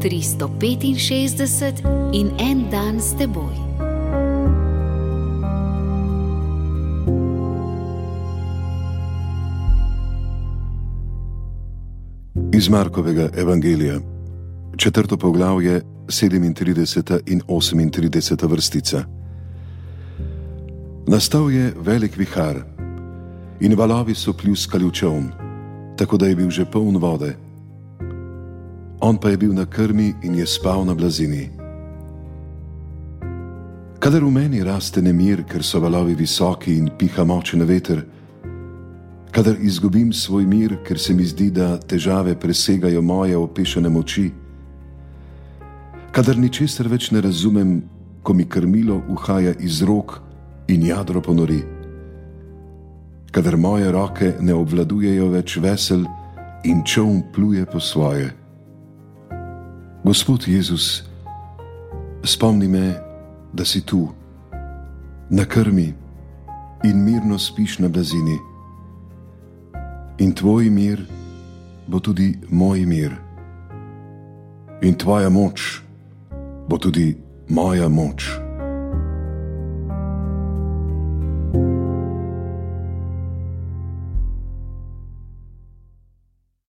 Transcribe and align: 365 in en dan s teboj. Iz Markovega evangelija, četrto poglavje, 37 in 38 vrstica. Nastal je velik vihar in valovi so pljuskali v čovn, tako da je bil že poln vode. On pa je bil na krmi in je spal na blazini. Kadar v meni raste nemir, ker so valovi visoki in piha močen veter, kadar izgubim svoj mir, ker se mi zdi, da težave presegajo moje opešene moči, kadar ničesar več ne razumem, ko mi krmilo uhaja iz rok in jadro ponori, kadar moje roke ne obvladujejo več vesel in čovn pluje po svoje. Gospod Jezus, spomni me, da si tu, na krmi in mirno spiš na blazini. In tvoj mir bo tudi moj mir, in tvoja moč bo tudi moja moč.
365 0.00 1.82
in 2.12 2.30
en 2.38 2.70
dan 2.70 3.00
s 3.00 3.12
teboj. 3.18 3.54
Iz 12.52 12.68
Markovega 12.68 13.28
evangelija, 13.36 14.00
četrto 14.76 15.16
poglavje, 15.16 15.82
37 16.06 17.20
in 17.26 17.42
38 17.42 18.48
vrstica. 18.48 19.04
Nastal 21.06 21.50
je 21.50 21.74
velik 21.76 22.16
vihar 22.16 22.56
in 23.60 23.76
valovi 23.76 24.14
so 24.14 24.32
pljuskali 24.32 24.84
v 24.84 24.92
čovn, 24.92 25.30
tako 25.96 26.16
da 26.16 26.26
je 26.26 26.36
bil 26.36 26.50
že 26.50 26.64
poln 26.64 26.96
vode. 26.96 27.49
On 29.00 29.16
pa 29.16 29.30
je 29.30 29.36
bil 29.36 29.52
na 29.52 29.64
krmi 29.66 30.14
in 30.22 30.34
je 30.34 30.46
spal 30.46 30.84
na 30.84 30.94
blazini. 30.94 31.48
Kadar 33.98 34.24
v 34.24 34.30
meni 34.30 34.60
raste 34.64 35.00
nemir, 35.02 35.44
ker 35.44 35.64
so 35.64 35.80
valovi 35.80 36.14
visoki 36.14 36.76
in 36.76 36.90
piha 36.98 37.24
močen 37.24 37.64
veter, 37.64 38.04
kadar 39.32 39.56
izgubim 39.60 40.12
svoj 40.12 40.44
mir, 40.46 40.76
ker 40.84 40.98
se 40.98 41.14
mi 41.14 41.24
zdi, 41.24 41.50
da 41.50 41.78
težave 41.78 42.34
presegajo 42.36 43.02
moje 43.02 43.36
opešene 43.36 43.88
moči, 43.88 44.30
kadar 46.12 46.36
ničesar 46.36 46.88
več 46.88 47.10
ne 47.10 47.20
razumem, 47.20 47.82
ko 48.22 48.34
mi 48.36 48.44
krmilo 48.44 49.02
uhaja 49.08 49.54
iz 49.60 49.82
rok 49.82 50.18
in 50.68 50.84
jadro 50.88 51.20
ponori, 51.20 51.62
kadar 53.32 53.56
moje 53.56 53.92
roke 53.92 54.34
ne 54.40 54.54
obvladujejo 54.54 55.30
več 55.32 55.56
vesel 55.56 56.04
in 56.64 56.84
čovn 56.84 57.22
pluje 57.32 57.64
po 57.66 57.80
svoje. 57.80 58.39
Gospod 60.10 60.48
Jezus, 60.48 61.04
spomni 62.24 62.68
me, 62.68 62.94
da 63.52 63.64
si 63.64 63.80
tu, 63.86 64.08
na 65.30 65.44
krmi 65.44 65.94
in 66.84 67.04
mirno 67.04 67.38
spiš 67.38 67.78
na 67.78 67.88
blazini. 67.88 68.38
In 70.18 70.34
tvoj 70.34 70.70
mir 70.70 71.06
bo 71.86 72.00
tudi 72.00 72.38
moj 72.48 72.86
mir, 72.86 73.14
in 74.82 74.98
tvoja 74.98 75.30
moč 75.30 75.78
bo 76.68 76.78
tudi 76.78 77.14
moja 77.48 77.88
moč. 77.88 78.49